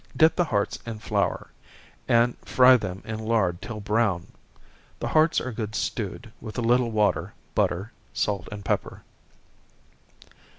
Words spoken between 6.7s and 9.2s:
water, butter, salt, and pepper.